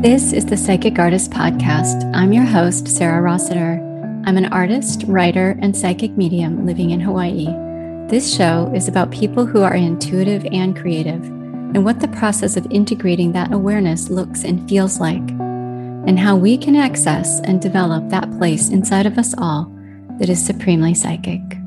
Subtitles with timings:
[0.00, 2.08] This is the Psychic Artist Podcast.
[2.14, 3.78] I'm your host, Sarah Rossiter.
[4.26, 7.46] I'm an artist, writer, and psychic medium living in Hawaii.
[8.08, 12.66] This show is about people who are intuitive and creative, and what the process of
[12.70, 18.30] integrating that awareness looks and feels like, and how we can access and develop that
[18.38, 19.70] place inside of us all
[20.20, 21.57] that is supremely psychic.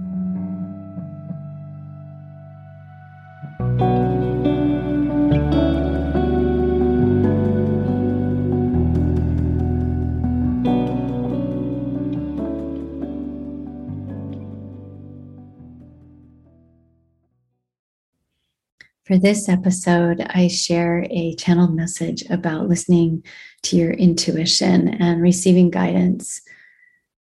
[19.11, 23.25] For this episode, I share a channeled message about listening
[23.63, 26.39] to your intuition and receiving guidance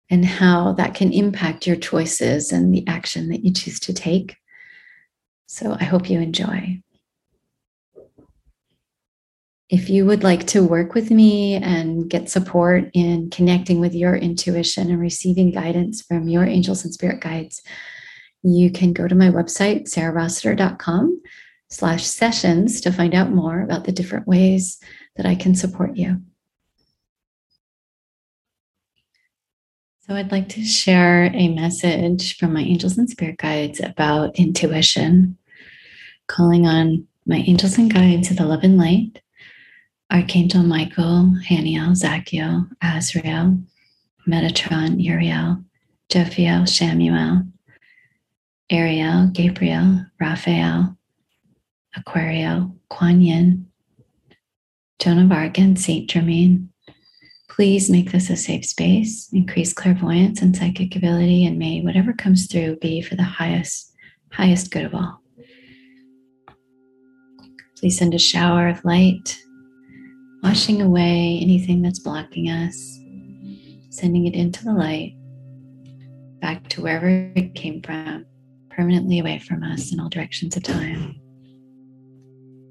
[0.10, 4.38] and how that can impact your choices and the action that you choose to take.
[5.48, 6.82] So I hope you enjoy.
[9.70, 14.16] If you would like to work with me and get support in connecting with your
[14.16, 17.62] intuition and receiving guidance from your angels and spirit guides,
[18.44, 21.22] you can go to my website, sarahrossiter.com
[21.70, 24.80] slash sessions to find out more about the different ways
[25.16, 26.22] that I can support you.
[30.02, 35.38] So, I'd like to share a message from my angels and spirit guides about intuition,
[36.28, 39.22] calling on my angels and guides of the love and light,
[40.12, 43.60] Archangel Michael, Haniel, Zadkiel, Azrael,
[44.28, 45.64] Metatron, Uriel,
[46.10, 47.52] Jophiel, Chamuel,
[48.70, 50.96] Ariel, Gabriel, Raphael,
[51.98, 53.68] Aquario, Kuan Yin,
[55.00, 56.70] Joan of Arc, and Saint Germain.
[57.50, 62.48] Please make this a safe space, increase clairvoyance and psychic ability, and may whatever comes
[62.48, 63.94] through be for the highest,
[64.32, 65.22] highest good of all.
[67.78, 69.38] Please send a shower of light,
[70.44, 73.00] washing away anything that's blocking us,
[73.90, 75.16] sending it into the light,
[76.42, 78.26] back to wherever it came from,
[78.70, 81.22] permanently away from us in all directions of time.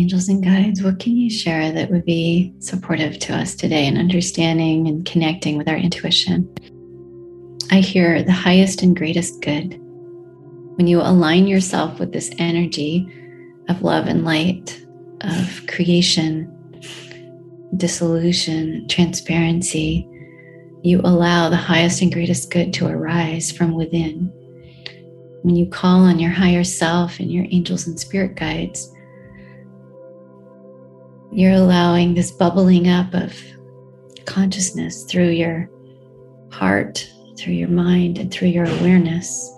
[0.04, 3.96] Angels and guides, what can you share that would be supportive to us today in
[3.96, 6.46] understanding and connecting with our intuition?
[7.70, 9.80] I hear the highest and greatest good.
[10.76, 13.08] When you align yourself with this energy
[13.70, 14.78] of love and light,
[15.22, 16.54] of creation,
[17.78, 20.06] dissolution, transparency,
[20.82, 24.30] you allow the highest and greatest good to arise from within.
[25.40, 28.93] When you call on your higher self and your angels and spirit guides,
[31.34, 33.36] you're allowing this bubbling up of
[34.24, 35.68] consciousness through your
[36.52, 39.50] heart, through your mind, and through your awareness.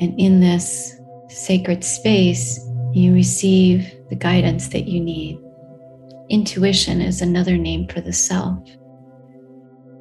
[0.00, 0.98] And in this
[1.28, 2.58] sacred space,
[2.94, 5.38] you receive the guidance that you need.
[6.30, 8.66] Intuition is another name for the self.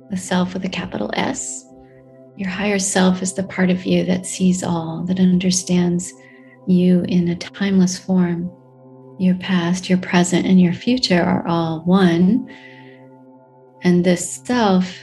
[0.10, 1.66] The self with a capital S.
[2.38, 6.14] Your higher self is the part of you that sees all, that understands
[6.66, 8.50] you in a timeless form
[9.20, 12.50] your past, your present, and your future are all one.
[13.84, 14.98] And this self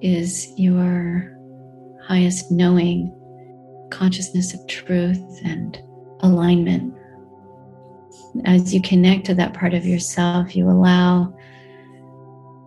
[0.00, 1.36] is your
[2.06, 3.14] highest knowing,
[3.90, 5.80] consciousness of truth and
[6.20, 6.94] alignment.
[8.44, 11.34] As you connect to that part of yourself, you allow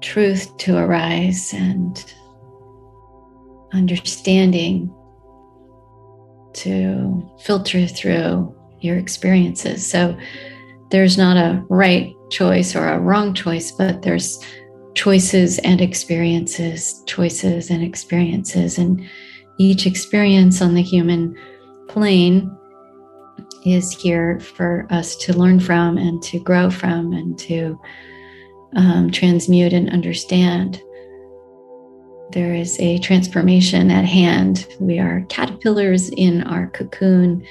[0.02, 2.14] truth to arise and
[3.74, 4.94] understanding
[6.54, 9.90] to filter through your experiences.
[9.90, 10.18] So,
[10.94, 14.40] there's not a right choice or a wrong choice, but there's
[14.94, 18.78] choices and experiences, choices and experiences.
[18.78, 19.04] And
[19.58, 21.36] each experience on the human
[21.88, 22.56] plane
[23.66, 27.76] is here for us to learn from and to grow from and to
[28.76, 30.80] um, transmute and understand.
[32.34, 34.68] There is a transformation at hand.
[34.80, 37.44] We are caterpillars in our cocoon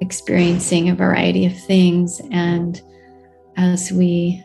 [0.00, 2.20] experiencing a variety of things.
[2.30, 2.80] And
[3.56, 4.44] as we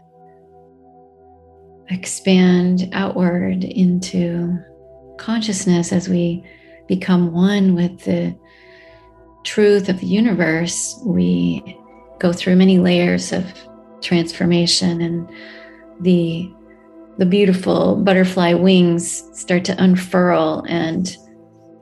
[1.89, 4.57] expand outward into
[5.17, 6.43] consciousness, as we
[6.87, 8.35] become one with the
[9.43, 11.77] truth of the universe, we
[12.19, 13.45] go through many layers of
[14.01, 15.29] transformation and
[16.01, 16.51] the
[17.17, 21.17] the beautiful butterfly wings start to unfurl and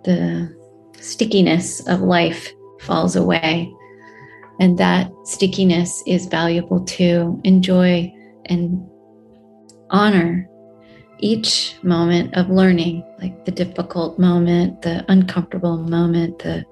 [0.04, 0.52] the
[1.00, 3.74] stickiness of life falls away.
[4.60, 8.14] And that stickiness is valuable to enjoy
[8.46, 8.88] and
[9.90, 10.50] honor
[11.20, 16.66] each moment of learning, like the difficult moment, the uncomfortable moment, the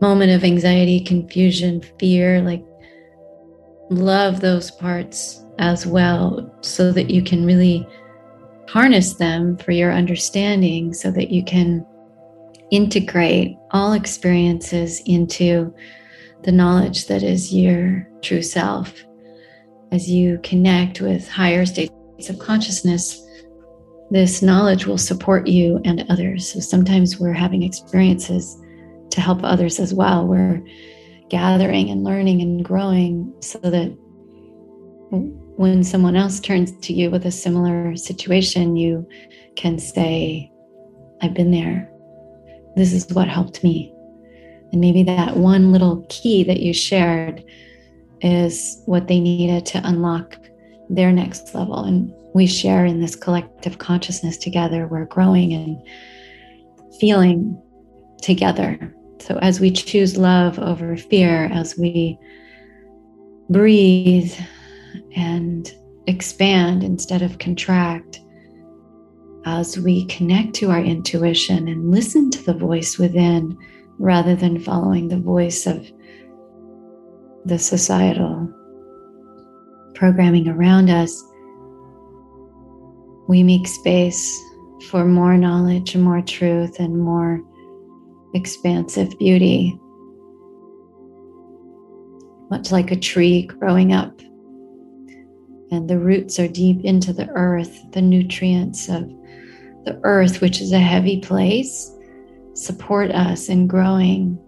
[0.00, 2.64] moment of anxiety, confusion, fear, like
[3.90, 7.86] love those parts as well so that you can really
[8.68, 11.86] harness them for your understanding so that you can
[12.72, 15.72] integrate all experiences into
[16.42, 19.04] the knowledge that is your true self.
[19.92, 21.92] As you connect with higher states
[22.28, 23.24] of consciousness,
[24.10, 26.50] this knowledge will support you and others.
[26.50, 28.58] So sometimes we're having experiences
[29.10, 30.26] to help others as well.
[30.26, 30.62] We're
[31.28, 33.94] gathering and learning and growing so that
[35.10, 39.06] when someone else turns to you with a similar situation, you
[39.56, 40.50] can say,
[41.20, 41.91] I've been there.
[42.76, 43.92] This is what helped me.
[44.72, 47.44] And maybe that one little key that you shared
[48.22, 50.38] is what they needed to unlock
[50.88, 51.84] their next level.
[51.84, 54.86] And we share in this collective consciousness together.
[54.86, 55.82] We're growing and
[56.98, 57.60] feeling
[58.22, 58.94] together.
[59.20, 62.18] So as we choose love over fear, as we
[63.50, 64.34] breathe
[65.14, 65.70] and
[66.06, 68.21] expand instead of contract,
[69.44, 73.56] as we connect to our intuition and listen to the voice within
[73.98, 75.90] rather than following the voice of
[77.44, 78.52] the societal
[79.94, 81.22] programming around us,
[83.28, 84.40] we make space
[84.88, 87.40] for more knowledge and more truth and more
[88.34, 89.78] expansive beauty.
[92.50, 94.20] Much like a tree growing up,
[95.70, 99.10] and the roots are deep into the earth, the nutrients of
[99.84, 101.90] the earth, which is a heavy place,
[102.54, 104.38] support us in growing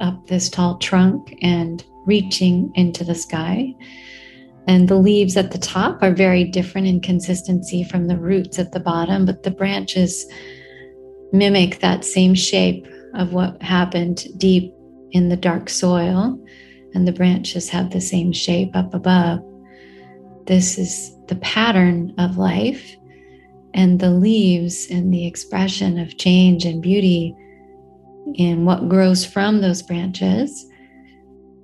[0.00, 3.74] up this tall trunk and reaching into the sky.
[4.66, 8.72] And the leaves at the top are very different in consistency from the roots at
[8.72, 10.26] the bottom, but the branches
[11.32, 14.72] mimic that same shape of what happened deep
[15.12, 16.38] in the dark soil.
[16.94, 19.42] And the branches have the same shape up above.
[20.46, 22.96] This is the pattern of life
[23.74, 27.34] and the leaves and the expression of change and beauty
[28.34, 30.66] in what grows from those branches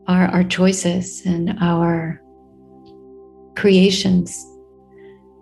[0.06, 2.20] are our choices and our
[3.56, 4.46] creations.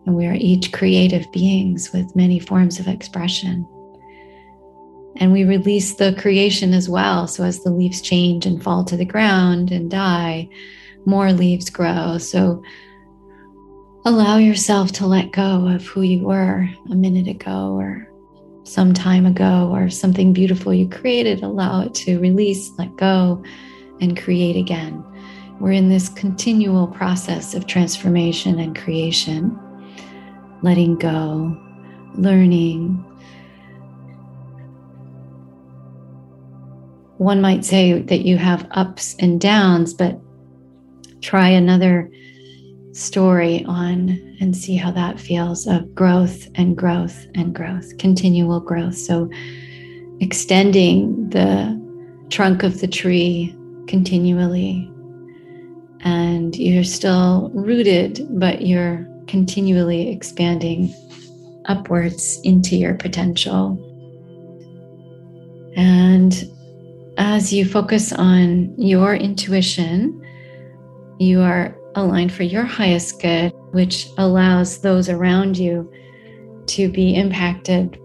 [0.06, 3.66] And we are each creative beings with many forms of expression.
[5.16, 7.26] And we release the creation as well.
[7.26, 10.48] So as the leaves change and fall to the ground and die,
[11.06, 12.18] more leaves grow.
[12.18, 12.62] So
[14.06, 18.08] allow yourself to let go of who you were a minute ago or
[18.62, 21.43] some time ago or something beautiful you created.
[21.43, 23.43] Allow it to release, let go,
[24.00, 25.05] and create again.
[25.58, 29.58] We're in this continual process of transformation and creation,
[30.62, 31.61] letting go,
[32.14, 33.05] learning.
[37.19, 40.20] One might say that you have ups and downs, but
[41.23, 42.09] try another
[42.96, 48.96] story on and see how that feels of growth and growth and growth, continual growth.
[48.96, 49.31] So,
[50.20, 51.76] extending the
[52.31, 53.54] trunk of the tree
[53.87, 54.90] continually,
[56.00, 60.94] and you're still rooted, but you're continually expanding
[61.66, 63.82] upwards into your potential.
[65.76, 66.50] And
[67.19, 70.22] as you focus on your intuition,
[71.18, 75.91] you are aligned for your highest good, which allows those around you
[76.67, 77.99] to be impacted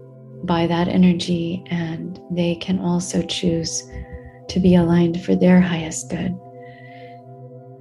[0.44, 3.82] by that energy and they can also choose
[4.48, 6.36] to be aligned for their highest good.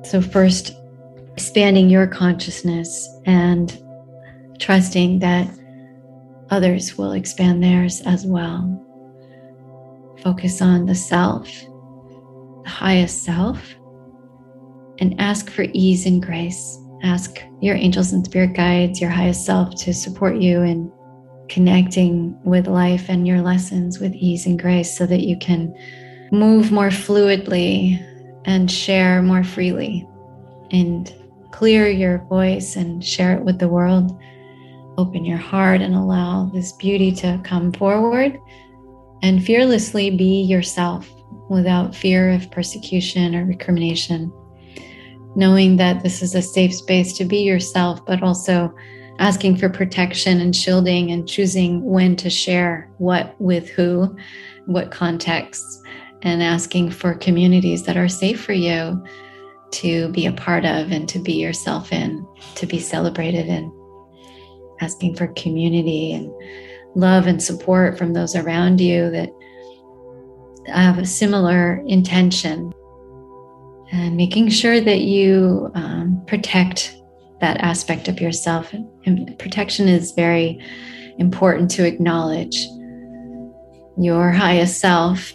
[0.03, 0.73] So, first,
[1.33, 3.81] expanding your consciousness and
[4.59, 5.49] trusting that
[6.49, 8.77] others will expand theirs as well.
[10.21, 11.47] Focus on the self,
[12.63, 13.75] the highest self,
[14.99, 16.77] and ask for ease and grace.
[17.03, 20.91] Ask your angels and spirit guides, your highest self, to support you in
[21.49, 25.75] connecting with life and your lessons with ease and grace so that you can
[26.31, 27.99] move more fluidly
[28.45, 30.07] and share more freely
[30.71, 31.13] and
[31.51, 34.17] clear your voice and share it with the world.
[34.97, 38.39] Open your heart and allow this beauty to come forward
[39.21, 41.09] and fearlessly be yourself
[41.49, 44.31] without fear of persecution or recrimination
[45.35, 48.73] knowing that this is a safe space to be yourself, but also
[49.19, 54.15] asking for protection and shielding and choosing when to share what with who,
[54.65, 55.81] what contexts,
[56.23, 59.03] and asking for communities that are safe for you
[59.71, 63.71] to be a part of and to be yourself in, to be celebrated in.
[64.81, 66.31] Asking for community and
[66.95, 69.29] love and support from those around you that
[70.67, 72.73] have a similar intention
[73.91, 76.95] and making sure that you um, protect
[77.41, 78.73] that aspect of yourself.
[79.05, 80.63] And protection is very
[81.17, 82.65] important to acknowledge.
[83.97, 85.33] Your highest self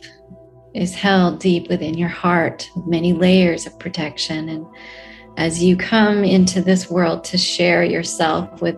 [0.75, 4.49] is held deep within your heart many layers of protection.
[4.49, 4.67] And
[5.37, 8.77] as you come into this world to share yourself with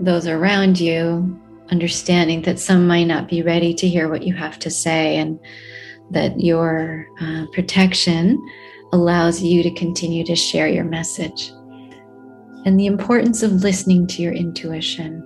[0.00, 1.40] those around you,
[1.70, 5.38] understanding that some might not be ready to hear what you have to say, and
[6.10, 8.38] that your uh, protection
[8.92, 11.50] allows you to continue to share your message.
[12.64, 15.24] And the importance of listening to your intuition.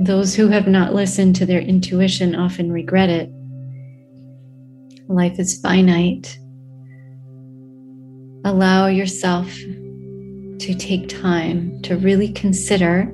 [0.00, 3.30] Those who have not listened to their intuition often regret it.
[5.08, 6.38] Life is finite.
[8.44, 13.04] Allow yourself to take time to really consider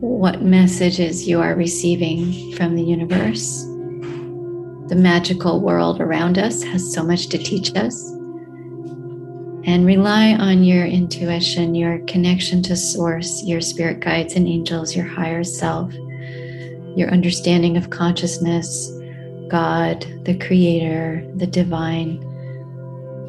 [0.00, 3.64] what messages you are receiving from the universe.
[4.94, 8.12] The magical world around us has so much to teach us.
[9.64, 15.04] And rely on your intuition, your connection to source, your spirit guides and angels, your
[15.04, 15.92] higher self,
[16.94, 18.92] your understanding of consciousness,
[19.48, 22.20] God, the creator, the divine.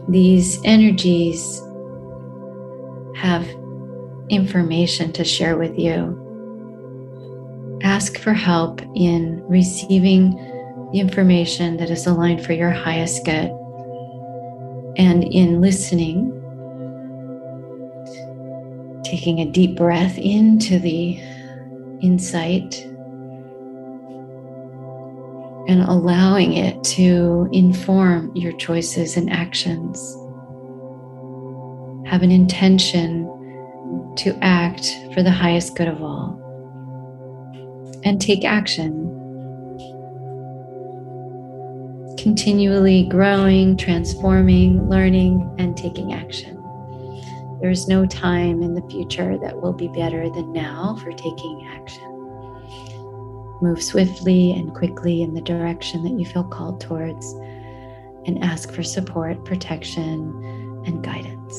[0.07, 1.59] These energies
[3.15, 3.49] have
[4.29, 6.21] information to share with you.
[7.81, 10.37] Ask for help in receiving
[10.95, 13.51] the information that is aligned for your highest good.
[14.97, 16.31] And in listening,
[19.03, 21.19] taking a deep breath into the
[22.01, 22.81] insight
[25.67, 29.99] and allowing it to inform your choices and actions.
[32.07, 33.25] Have an intention
[34.15, 36.39] to act for the highest good of all.
[38.05, 39.04] And take action
[42.25, 46.55] continually growing, transforming, learning, and taking action.
[47.61, 51.69] There is no time in the future that will be better than now for taking
[51.71, 52.09] action.
[53.61, 57.31] Move swiftly and quickly in the direction that you feel called towards
[58.25, 61.55] and ask for support, protection, and guidance.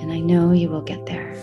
[0.00, 1.34] And I know you will get there.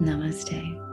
[0.00, 0.85] Namaste.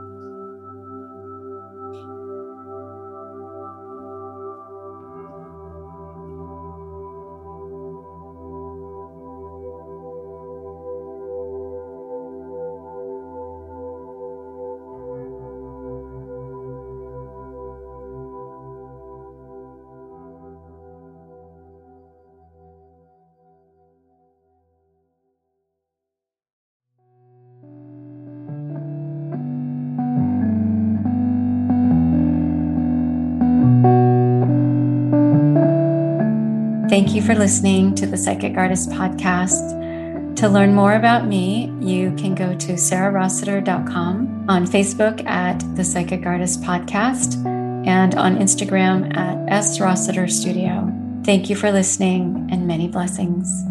[36.94, 40.36] Thank you for listening to the Psychic Artist Podcast.
[40.36, 46.24] To learn more about me, you can go to sarahrossiter.com, on Facebook at the Psychic
[46.24, 47.44] Artist Podcast,
[47.84, 49.80] and on Instagram at S.
[49.80, 50.88] Rossiter Studio.
[51.24, 53.64] Thank you for listening and many blessings.